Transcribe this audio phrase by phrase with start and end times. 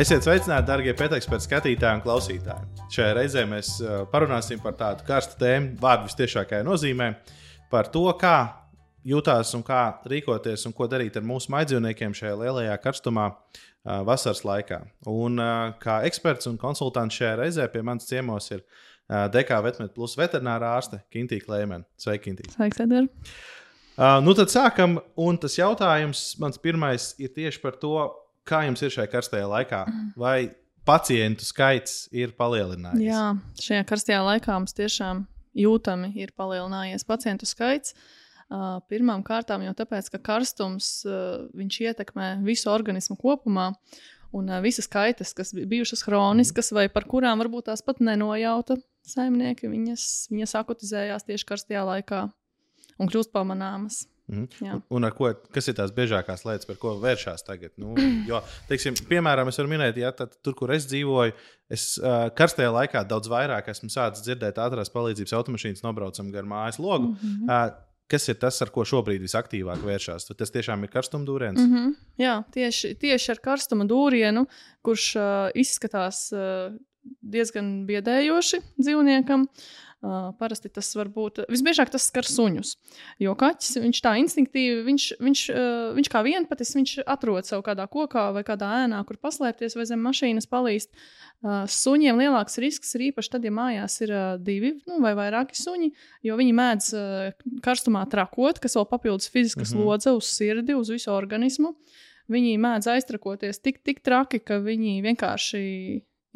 [0.00, 2.86] Esiet sveicināti, darbie pēteksperti, skatītāji un klausītāji.
[2.94, 7.08] Šajā reizē mēs uh, parunāsim par tādu karstu tēmu, vārdu visciešākajā nozīmē,
[7.68, 8.36] par to, kā
[9.04, 14.40] jūtās un kā rīkoties un ko darīt ar mūsu maidzīvniekiem šajā lielajā karstumā uh, vasaras
[14.48, 14.78] laikā.
[15.12, 19.92] Un uh, kā eksperts un konsultants šajā reizē pie manas ciemos ir uh, DK Vetmet
[19.98, 21.84] plus veterinārā ārste Kintī Klēmena.
[22.00, 22.48] Sveiki, Kintī!
[22.56, 23.36] Sveiks, Edgars!
[24.00, 27.98] Uh, nu tad sākam, un tas jautājums mans pirmais ir tieši par to,
[28.48, 29.84] kā jums ir šajā karstajā laikā?
[30.20, 30.52] Vai
[30.88, 33.04] pacientu skaits ir palielinājies?
[33.04, 33.26] Jā,
[33.60, 35.24] šajā karstajā laikā mums tiešām
[35.58, 37.94] jūtami ir palielinājies pacientu skaits.
[38.50, 43.70] Uh, Pirmām kārtām jau tāpēc, ka karstums uh, ietekmē visu organismu kopumā.
[44.34, 48.78] Un uh, visas kaitas, kas bija bijušas chroniskas, vai par kurām varbūt tās pat nenojauta
[49.06, 52.24] saimnieki, viņas, viņas akutizējās tieši karstajā laikā
[52.98, 54.04] un kļūst pamanāmas.
[54.30, 54.82] Mm -hmm.
[54.88, 57.72] un, ar ko, kas ir tās biežākās lietas, par ko vēršās tagad?
[57.76, 57.94] Nu,
[58.28, 61.32] jo, teiksim, piemēram, es varu minēt, ja tad, tur, kur es dzīvoju,
[61.70, 66.78] es uh, karstajā laikā daudz vairāk esmu sācis dzirdēt ātrās palīdzības automašīnas nobraucam gar mājas
[66.78, 67.08] logu.
[67.08, 67.68] Mm -hmm.
[67.68, 70.24] uh, Kas ir tas, ar ko šobrīd visaktīvāk vēršās?
[70.34, 71.60] Tas tiešām ir karstuma dūriens.
[71.60, 71.92] Mm -hmm.
[72.18, 74.46] Jā, tieši, tieši ar karstuma dūrienu,
[74.82, 76.74] kurš uh, izskatās uh,
[77.22, 79.40] diezgan biedējoši dzīvniekam.
[79.40, 82.70] Uh, Uh, parasti tas var būt visbiežāk tas skar suņus.
[83.20, 87.84] Jo kaķis viņš tā instinktīvi, viņš, viņš, uh, viņš kā vienpatis, viņš atrod sev kādā
[87.84, 90.88] kokā vai kādā ēnā, kur paslēpties vai zem mašīnas palīst.
[91.44, 95.60] Uh, suņiem lielāks risks ir īpaši tad, ja mājās ir uh, divi nu, vai vairāki
[95.60, 95.92] suņi,
[96.24, 99.90] jo viņi mēdz uh, karstumā trakot, kas vēl papildus fiziskas mm -hmm.
[99.92, 101.76] lodze uz sirdi, uz visu organismu.
[102.32, 105.60] Viņi mēdz aiztrakoties tik, tik traki, ka viņi vienkārši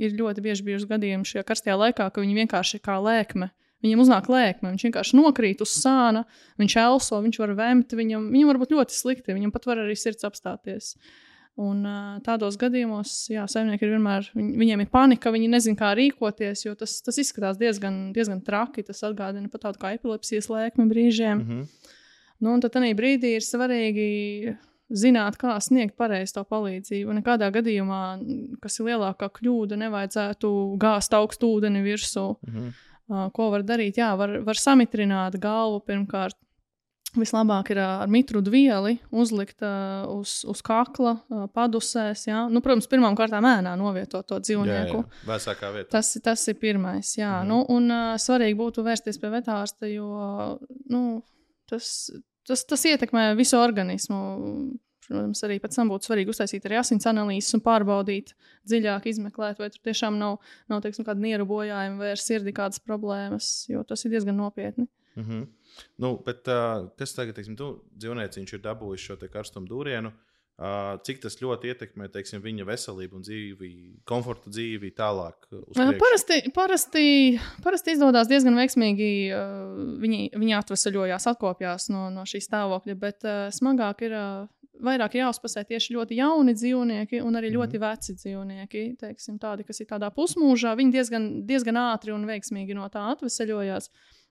[0.00, 3.50] ir ļoti bieži bijuši gadījumi šajā karstajā laikā, ka viņi vienkārši kā lēkme.
[3.84, 6.24] Viņam uznāk lēkme, viņš vienkārši nokrīt uz sāna,
[6.60, 9.96] viņš elso, viņš var vēmt, viņam, viņam var būt ļoti slikti, viņam pat var arī
[9.98, 10.94] sirds apstāties.
[11.60, 11.84] Un
[12.26, 16.72] tādos gadījumos, jā, saimnieki ir vienmēr, viņ, viņiem ir panika, viņi nezina, kā rīkoties, jo
[16.80, 18.83] tas, tas izskatās diezgan, diezgan traki.
[18.88, 21.36] Tas atgādina pat tādu kā epilepsijas lēkmi brīžiem.
[21.36, 21.92] Mm -hmm.
[22.40, 24.56] nu, un tad brīdī ir svarīgi
[24.92, 27.17] zināt, kā sniegt pareizi to palīdzību.
[27.20, 28.02] Nekādā gadījumā,
[28.62, 30.50] kas ir lielākā kļūda, nevajadzētu
[30.80, 32.27] gāzt augstu ūdeni virsū.
[32.34, 32.72] -hmm.
[33.08, 33.98] uh, ko var darīt?
[33.98, 36.36] Jā, var, var samitrināt galvu pirmkārt.
[37.14, 42.27] Vislabāk ir ar mitrudu vieli uzlikt uh, uz, uz kakla, uh, padusēs.
[42.27, 42.48] Jā.
[42.51, 45.05] Nu, protams, pirmām kārtām ēnā novietot to dzīvnieku.
[45.28, 45.84] Jā, jā.
[45.90, 47.16] Tas, tas ir pirmais.
[47.16, 47.42] Jā.
[47.42, 50.58] Mm nu, un uh, svarīgi būtu vērsties pie vetārsta, jo
[50.90, 51.22] nu,
[51.70, 52.11] tas,
[52.48, 54.18] tas, tas ietekmē visu organismu.
[55.05, 58.30] Protams, arī pēc tam būtu svarīgi uztaisīt arī asins analīzes un pārbaudīt,
[58.64, 60.38] dziļāk izmeklēt, vai tur tiešām nav,
[60.72, 64.88] nav teiksim, kāda nieru bojājuma vai ar sirdi kādas problēmas, jo tas ir diezgan nopietni.
[65.14, 65.42] Mm -hmm.
[66.00, 70.08] nu, bet, uh, kas tagad, teiksim, tu dzīvnieciņš ir dabūjis šo karstumu dūrienu?
[70.08, 73.70] Uh, cik tas ļoti ietekmē teiksim, viņa veselību un dzīvi,
[74.06, 75.48] komforta dzīvi tālāk?
[75.98, 77.06] Parasti, parasti,
[77.64, 79.08] parasti izdodas diezgan veiksmīgi.
[79.34, 84.46] Uh, viņi, viņi atvesaļojās, atkopjās no, no šī stāvokļa, bet uh, smagāk ir uh,
[84.84, 87.90] vairāk jāuzpasē tieši ļoti jauni dzīvnieki un arī ļoti mm -hmm.
[87.90, 88.82] veci dzīvnieki.
[89.00, 93.90] Teiksim, tādi, kas ir tādā pusmūžā, viņi diezgan, diezgan ātri un veiksmīgi no tā atvesaļojās.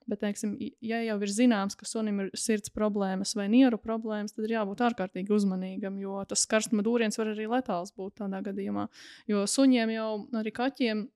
[0.10, 4.50] Bet, teiksim, ja jau ir zināms, ka sunim ir sirds problēmas vai nieru problēmas, tad
[4.50, 8.90] ir jābūt ārkārtīgi uzmanīgam, jo tas karstuma dūriens var arī letāls būt tādā gadījumā.
[9.32, 10.10] Jo suņiem jau
[10.42, 11.08] arī kaķiem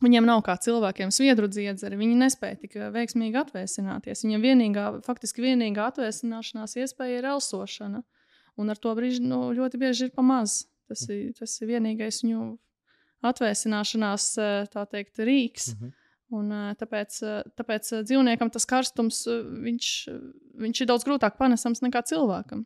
[0.00, 4.22] Viņiem nav kā cilvēkiem sviedru dziedzeri, viņi nespēja tik veiksmīgi atvēsināties.
[4.24, 8.00] Viņiem vienīgā, faktiski vienīgā atvēsināšanās iespēja ir elsošana.
[8.60, 10.62] Un ar to brīdi nu, ļoti bieži ir pamaz.
[10.88, 12.46] Tas ir, tas ir vienīgais viņu
[13.28, 14.30] atvēsināšanās
[14.72, 15.74] teikt, rīks.
[15.74, 15.99] Mm -hmm.
[16.30, 17.16] Un, tāpēc,
[17.58, 19.86] tāpēc dzīvniekam tas karstums viņš,
[20.62, 22.62] viņš ir daudz grūtāk panesams nekā cilvēkam.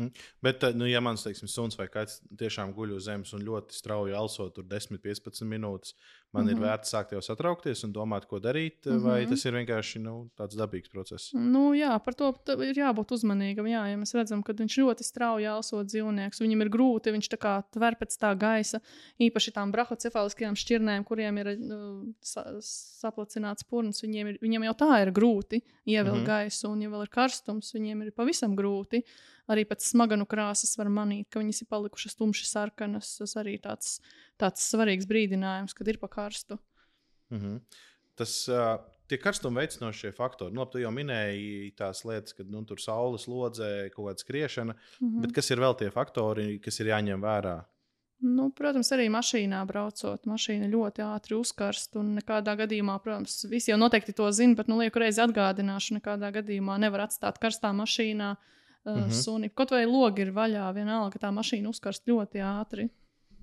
[0.00, 0.12] Mm.
[0.42, 4.16] Bet, nu, ja mans teiksim, suns vai kāds tiešām guļ uz zemes un ļoti strauji
[4.16, 5.94] elso tur 10, 15 minūtes,
[6.32, 6.52] man mm -hmm.
[6.52, 6.64] ir mhm.
[6.64, 9.02] vērts sākt jau satraukties un domāt, ko darīt, mm -hmm.
[9.02, 11.34] vai tas ir vienkārši nu, tāds dabīgs process?
[11.34, 13.66] Nu, jā, par to ir jābūt uzmanīgam.
[13.66, 17.36] Jā, ja mēs redzam, ka viņš ļoti strauji elso dzīvnieks, viņam ir grūti, viņš tā
[17.36, 18.80] kā tver pēc tā gaisa,
[19.20, 25.02] īpaši tām brahocefāliskajām šķirnēm, kuriem ir nu, sa saplacināts purns, viņiem, ir, viņiem jau tā
[25.02, 26.26] ir grūti ievilkt mm -hmm.
[26.26, 29.02] gaisu, un ja vēl ir karstums, viņiem ir pavisam grūti.
[29.50, 33.16] Arī pēc smaganu krāsas var manīt, ka viņas ir palikušas tumši sarkanas.
[33.18, 33.96] Tas arī tāds,
[34.38, 36.58] tāds svarīgs brīdinājums, kad ir pa karstu.
[37.30, 37.60] Mm -hmm.
[38.14, 38.76] Tas uh,
[39.08, 43.90] tie karstuma veicinošie faktori, nu, tu jau minēji tās lietas, ka nu, tur saules lodzē,
[43.94, 45.20] kaut kāda skriešana, mm -hmm.
[45.20, 47.64] bet kas ir vēl tie faktori, kas ir jāņem vērā?
[48.20, 50.26] Nu, protams, arī mašīnā braucot.
[50.26, 51.96] Mašīna ļoti ātri uzkarst.
[51.96, 56.30] Un nekādā gadījumā, protams, visi jau noteikti to zina, bet nu, lieku reizi atgādināšu, nekādā
[56.32, 59.12] gadījumā nevar atstāt karstā mašīnā uh, mm -hmm.
[59.22, 59.50] suni.
[59.54, 62.88] Kaut vai logi ir vaļā, vienalga, ka tā mašīna uzkarst ļoti ātri.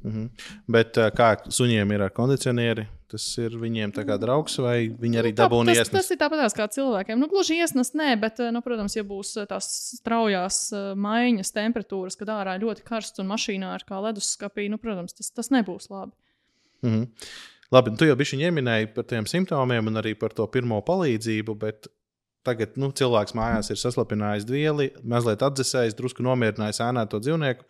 [0.04, 0.30] Mm -hmm.
[0.68, 2.88] Bet uh, kā suņiem ir ar kondicionieri?
[3.08, 5.90] Tas ir viņiem tā kā draugs, vai viņi arī Nu, tā- dabūna iesnas?
[5.90, 7.20] tas ir tāpat kā cilvēkiem.
[7.20, 12.28] Nu, gluži iesnas, nē, bet, nu, protams, ja būs eh, tās straujās maiņas temperatūras, kad
[12.28, 16.12] ārā ir ļoti karsts un mašīnā ir kā leduskapī, nu, protams, tas, tas nebūs labi.
[16.82, 17.08] Mm -hmm.
[17.72, 21.56] Labi, nu, tu jau biji ieminēji par tiem simptomiem un arī par to pirmo palīdzību,
[21.56, 21.88] bet
[22.48, 27.68] tagad nu, cilvēks mājās ir saslapinājis dvieli, mazliet atdzesējis, drusku nomierinājis ēnēto dzīvnieku.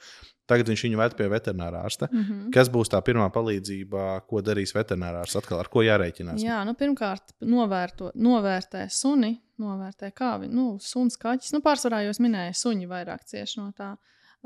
[0.47, 2.07] Tagad viņš viņu ved pie veterinārā ārsta.
[2.07, 2.51] Mm -hmm.
[2.55, 5.35] Kas būs tā pirmā palīdzība, ko darīs veterinārārs?
[5.35, 6.39] Atkal ar ko jārēķinās?
[6.43, 11.51] Jā, nu, pirmkārt, novērto, novērtē suni, novērtē kā viņi, nu, suns, kaķis.
[11.53, 13.97] Nu, pārsvarā jau es minēju, suņi vairāk cieši no tā.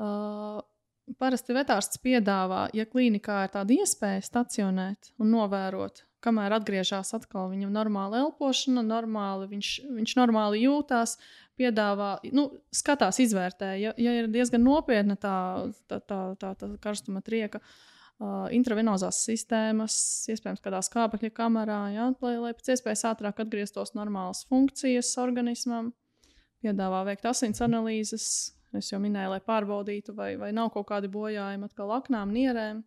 [0.01, 0.57] Uh,
[1.19, 7.71] parasti vetārsts piedāvā, ja klīnikā ir tāda iespēja stacionēt un novērot, kamēr atgriežas atkal viņam
[7.73, 11.17] normāla elpošana, normāli, viņš, viņš normāli jūtās,
[11.59, 13.73] piedāvā, nu, skatās, izvērtē.
[13.81, 15.37] Ja, ja ir diezgan nopietna tā,
[15.89, 19.95] tā, tā, tā, tā karstuma trieka, uh, intravenozās sistēmas,
[20.31, 25.91] iespējams, kādā skābekļa kamerā, ja, lai, lai pēc iespējas ātrāk atgrieztos normālas funkcijas organismam,
[26.61, 28.27] piedāvā veikt asins analīzes.
[28.77, 32.85] Es jau minēju, lai pārbaudītu, vai, vai nav kaut kādi bojājumi atkal aknām, nierēm.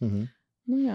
[0.00, 0.28] Mm -hmm.
[0.70, 0.94] Nu.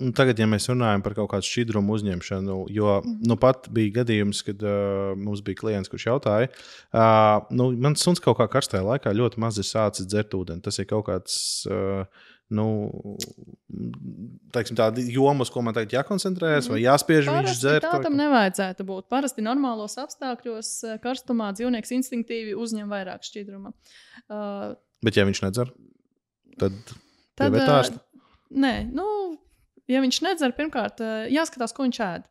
[0.00, 3.18] Nu, tagad, ja mēs runājam par kaut kādu šķidrumu uzņemšanu, jo Mhm.
[3.28, 6.50] nu, pat bija gadījums, kad uh, mums bija klients, kurš jautāja,
[6.92, 10.62] uh, nu, mans suns kaut kā karstajā laikā ļoti maz ir sācis dzert ūdeni.
[10.62, 11.66] Tas ir kaut kāds.
[11.70, 12.04] Uh,
[12.52, 12.66] Nu,
[14.52, 17.86] teiksim, tāda joma, ko man tagad jākoncentrējas, vai jāspiež viņš Parasti dzert.
[17.86, 19.06] tā tam nevajadzētu būt.
[19.08, 23.72] Parasti normālos apstākļos, karstumā dzīvnieks instinktīvi uzņem vairāk šķidruma.
[24.28, 25.72] Uh, Bet, ja viņš nedzer,
[26.60, 26.76] tad
[27.40, 27.96] tad,
[28.52, 29.06] nē, nu,
[29.88, 32.28] ja viņš nedzer, pirmkārt, eh, jāskatās, ko viņš ēd.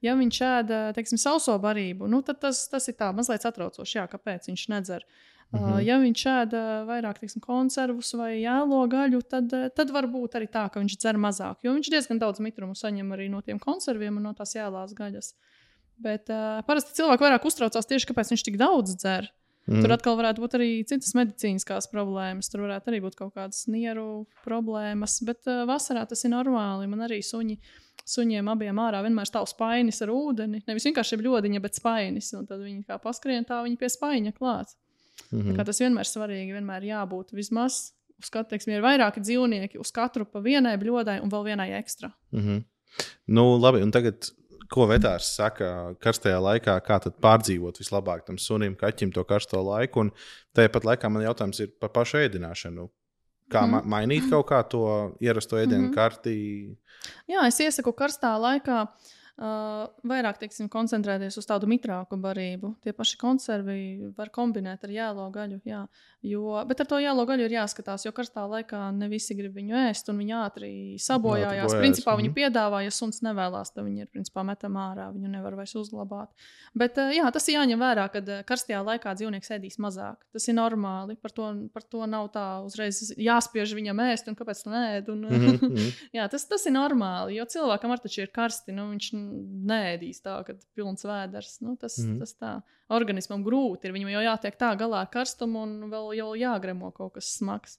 [0.00, 4.06] Ja viņš ēda, teiksim, sauso barību, nu, tad tas, tas ir tā mazliet satraucoši, jā,
[4.08, 5.04] kāpēc viņš nedzer.
[5.04, 5.80] Uh, Mhm.
[5.82, 10.46] ja viņš ēda vairāk teiksim, konservus vai jēlo gaļu, tad, eh, tad var būt arī
[10.46, 11.56] tā, ka viņš dzer mazāk.
[11.66, 15.34] Jo viņš diezgan daudz mitrumu saņem arī no tiem konserviem un no tās jēlās gaļas.
[15.98, 19.26] Bet uh, parasti cilvēki vairāk uztraucās tieši, kāpēc viņš tik daudz dzer.
[19.70, 19.84] Mm.
[19.84, 22.48] Tur atkal varētu būt arī citas medicīniskās problēmas.
[22.50, 25.20] Tur varētu arī būt kaut kādas nieru problēmas.
[25.26, 26.88] Bet uh, vasarā tas ir normāli.
[26.90, 27.54] Man arī suņi,
[28.02, 30.64] suņiem abiem ārā vienmēr stāv spainis ar ūdeni.
[30.66, 32.32] Nevis vienkārši bļodiņa, bet spainis.
[32.34, 34.74] Un tad viņi kā paskrien, tā viņi pie spaiņa klāt.
[35.30, 36.58] mm kā Tas vienmēr ir svarīgi.
[36.58, 37.92] Vienmēr jābūt vismaz.
[38.20, 42.10] Uz katru, teiksim, ir vairāki dzīvnieki, uz katru pa vienai bļodai un vēl vienai ekstra.
[42.34, 42.64] Mm -hmm.
[43.26, 44.32] Nu, labi, un tagad,
[44.70, 50.06] ko vetārs saka karstajā laikā, kā tad pārdzīvot vislabāk tam sunim, kaķim to karsto laiku?
[50.06, 50.12] Un
[50.56, 52.88] tāpat laikā man jautājums ir par pašu ēdināšanu.
[53.50, 53.70] Kā Mhm.
[53.70, 55.94] ma mainīt kaut kā to ierasto ēdienu Mhm.
[55.94, 56.76] karti?
[57.28, 58.88] Jā, es iesaku karstā laikā uh,
[59.40, 62.74] vairāk teiksim, koncentrēties uz tādu mitrāku barību.
[62.84, 65.60] Tie paši konservi var kombinēt ar jēlo gaļu.
[65.64, 65.86] Jā.
[66.20, 69.78] Jo, bet ar to jēlo gaļu ir jāskatās, jo karstā laikā ne visi grib viņu
[69.86, 71.70] ēst, un viņi ātri sabojājās.
[71.70, 72.20] bojājas, Principā mhm.
[72.20, 75.08] viņi piedāvā, ja suns nevēlas, tad viņi ir principā metam ārā.
[75.14, 76.28] Viņu nevar vairs uzglabāt.
[76.76, 80.20] Bet uh, jā, tas ir jāņem vērā, uh, karstajā laikā dzīvnieks ēdīs mazāk.
[80.36, 81.16] Tas ir normāli.
[81.16, 84.84] Par to, par to nav tā uzreiz jāspiež viņam ēst, un kāpēc nē.
[85.08, 85.92] Un, Mm -hmm.
[86.16, 88.72] Jā, tas, tas ir normāli, jo cilvēkam ar taču ir karsti.
[88.72, 89.10] Nu, viņš
[89.70, 91.58] nēdīs tā, ir pilns vēders.
[91.64, 92.54] Nu, tas, mm tas tā
[92.90, 93.94] organismam grūti ir.
[93.94, 97.78] Viņam jau jātiek tā galā ar karstumu un vēl jau jāgremo kaut kas smags.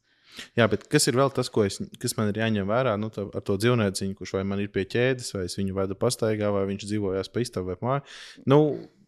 [0.55, 3.43] Jā, bet kas ir vēl tas, es, kas man ir jāņem vērā nu, tā, ar
[3.43, 6.87] to dzīvnieciņu, kurš vai man ir pie ķēdes, vai es viņu vedu pastaigā, vai viņš
[6.87, 8.05] dzīvojās pa istabu vai māju?
[8.47, 8.59] Nu,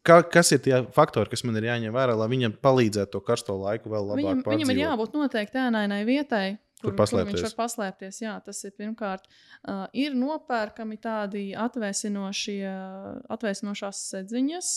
[0.04, 3.56] kā, kas ir tie faktori, kas man ir jāņem vērā, lai viņam palīdzētu to karsto
[3.60, 6.46] laiku vēl labāk Viņam, viņam ir jābūt noteikti ēnainai vietai.
[6.84, 8.16] Kur Kur, kur viņš var paslēpties?
[8.26, 9.24] Jā, tas ir pirmkārt.
[9.64, 14.68] Uh, ir nopērkami tādi atvēsinošās sedziņas.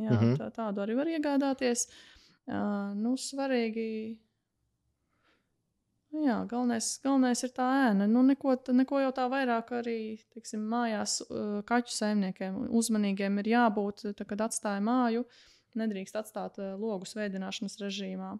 [0.00, 0.16] Jā, mm.
[0.16, 0.34] -hmm.
[0.40, 1.80] tā, tādu arī var iegādāties.
[2.48, 4.16] Uh, nu, svarīgi.
[4.16, 4.30] Nu
[6.10, 8.08] Jā, galvenais, galvenais ir tā ēna.
[8.10, 9.98] Nu, neko, neko jau tā vairāk arī
[10.34, 15.22] teiksim, mājās uh, kaķu saimniekiem uzmanīgiem ir jābūt, tā, kad atstāja māju.
[15.78, 18.32] Nedrīkst atstāt uh, logus veidināšanas režīmā.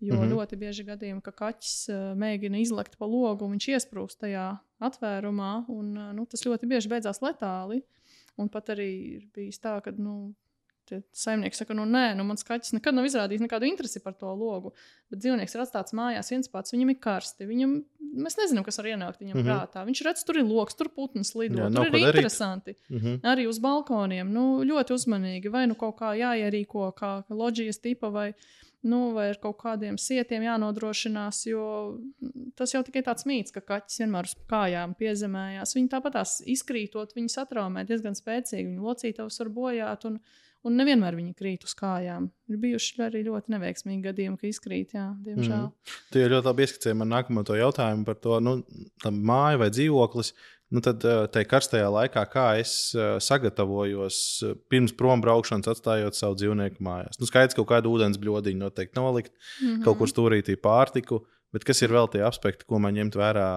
[0.00, 0.20] Jo mm.
[0.20, 0.32] -hmm.
[0.32, 4.46] ļoti bieži gadījumi, ka kaķis uh, mēģina izlekt pa logu, un viņš iesprūst tajā
[4.80, 5.52] atvērumā.
[5.68, 7.82] Un, uh, nu, tas ļoti bieži beidzās letāli.
[8.40, 10.32] Un pat arī ir bijis tā, ka nu,
[10.90, 14.32] tie saimnieki saka, nu nē, nu, mans kaķis nekad nav izrādījis nekādu interesi par to
[14.34, 14.74] logu.
[15.10, 17.48] Bet dzīvnieks ir atstāts mājās viens pats, viņam ir karsti.
[17.48, 17.74] Viņam,
[18.24, 19.42] mēs nezinām, kas var ienākt viņam mm.
[19.42, 19.50] -hmm.
[19.50, 19.84] prātā.
[19.88, 21.62] Viņš redz, tur ir lokus, tur putns lido.
[21.62, 22.08] Jā, tur ir darīt.
[22.14, 23.20] interesanti Mhm.
[23.26, 24.32] arī uz balkoniem.
[24.32, 25.50] Nu, ļoti uzmanīgi.
[25.50, 28.34] Vai nu kaut kā jāierīko, kā loģijas tipa, vai,
[28.82, 31.46] nu, vai ar kaut kādiem sietiem jānodrošinās.
[31.46, 31.64] Jo
[32.20, 35.74] mm, tas jau tikai tāds mīts, ka kaķis vienmēr uz kājām piezemējās.
[35.76, 38.68] Viņi tāpat izkrītot, viņi satraumē diezgan spēcīgi.
[38.70, 40.06] Viņu locītavas var bojāt.
[40.10, 40.20] Un,
[40.66, 42.28] un nevienmēr viņi krīt uz kājām.
[42.50, 45.66] Ir bijuši arī ļoti neveiksmīgi gadījumi, ka izkrīt, jā, diemžēl.
[45.70, 45.98] Mm.
[46.12, 48.56] Tu jau ļoti labi ieskicēji man nākamo jautājumu par to, nu,
[49.06, 50.34] māju vai dzīvoklis.
[50.70, 56.14] Nu, tad eh, tajā karstajā laikā, kā es eh, sagatavojos eh, pirms prom braukšanas, atstājot
[56.14, 57.18] savu dzīvnieku mājās.
[57.18, 59.80] Nu, skaidrs, ka kaut kādu ūdens bļodiņu noteikti nolikt, mm -hmm.
[59.88, 63.48] kaut kur stūrītī pārtiku, bet kas ir vēl tie aspekti, ko man ņemt vērā,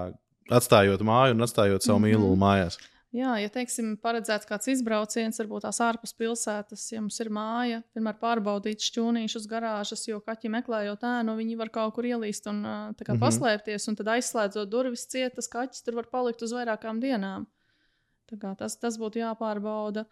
[0.49, 2.17] atstājot māju un atstājot savu mm -hmm.
[2.17, 2.81] mīlumu mājās?
[3.13, 8.15] Jā, ja teiksim, paredzēts kāds izbrauciens, varbūt tās ārpus pilsētas, ja mums ir māja, vienmēr
[8.17, 13.05] pārbaudīt šķūnīšus, garāžas, jo kaķi meklējot ēnu, viņi var kaut kur ielīst un kā, mm
[13.05, 13.21] -hmm.
[13.21, 17.45] paslēpties, un tad aizslēdzot durvis ciet, tas kaķis tur var palikt uz vairākām dienām.
[18.57, 20.07] Tas, tas būtu jāpārbauda.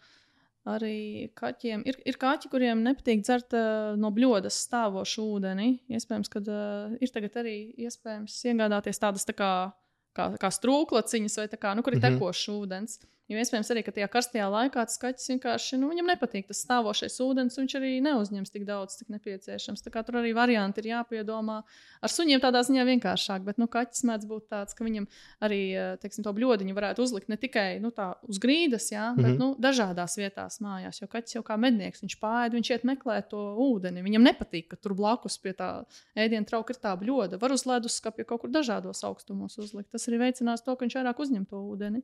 [0.70, 5.80] Arī kaķiem ir, ir kaķi, kuriem nepatīk dzert uh, no bļodas stāvošu ūdeni.
[5.90, 9.74] Iespējams, ka uh, ir tagad arī iespējams iegādāties tādas tā kā
[10.18, 13.02] kā, kā strūklaciņas, vai kā, nu, kur ir mm -hmm.
[13.32, 17.14] Jo iespējams arī, ka tajā karstajā laikā tas kaķis vienkārši nu, viņam nepatīk tas stāvošais
[17.24, 19.84] ūdens, un viņš arī neuzņems tik daudz, cik nepieciešams.
[19.86, 21.62] Tur arī varianti ir jāpiedomā.
[22.04, 25.08] Ar suņiem tādā ziņā vienkāršāk, bet nu, kaķis mēdz būt tāds, ka viņam
[25.48, 25.62] arī
[26.04, 29.40] teiksim, to bļodiņu varētu uzlikt ne tikai nu, tā, uz grīdas, jā, bet mm -hmm.
[29.40, 31.00] nu, dažādās vietās mājās.
[31.00, 34.04] Jo kaķis jau kā mednieks, viņš pāri, viņš iet meklēt to ūdeni.
[34.04, 35.86] Viņam nepatīk, ka tur blakus pie tā
[36.16, 37.40] ēdienu trauka ir tā bļoda.
[37.40, 39.92] Var uz leduskapja kaut kur dažādos augstumos uzlikt.
[39.92, 42.04] Tas arī veicinās to, ka viņš vairāk uzņem to ūdeni.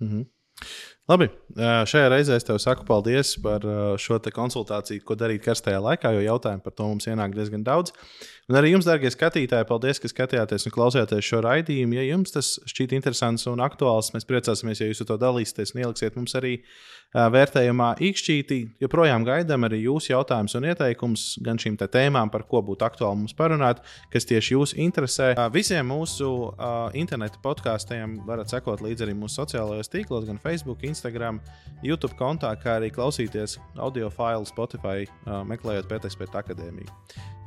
[0.00, 0.24] Mm -hmm.
[1.04, 1.26] Labi,
[1.84, 3.60] šajā reizē es tev saku paldies par
[4.00, 7.92] šo konsultāciju, ko darīt karstajā laikā, jo jautājumu par to mums ienāk diezgan daudz.
[8.48, 11.98] Un arī jums, darbie skatītāji, paldies, ka skatījāties un klausījāties šo raidījumu.
[11.98, 16.16] Ja jums tas šķiet interesants un aktuāls, mēs priecāsimies, ja jūs to dalīsieties un ieliksiet
[16.16, 16.54] mums arī
[17.14, 18.58] vērtējumā īkšķītī.
[18.82, 23.36] Joprojām gaidām arī jūsu jautājumus un ieteikumus gan šīm tēmām, par ko būtu aktuāli mums
[23.38, 25.30] parunāt, kas tieši jūs interesē.
[25.54, 26.30] Visiem mūsu
[26.98, 31.38] interneta podkāstiem varat sekot līdzi arī mūsu sociālajos tīklos, gan Facebook, Instagram,
[31.86, 35.06] YouTube kontā, kā arī klausīties audio failu Spotify,
[35.46, 36.90] meklējot pēc akadēmiju.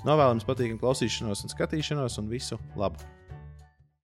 [0.07, 3.16] Novēlams patīkamu klausīšanos un skatīšanos un visu labu!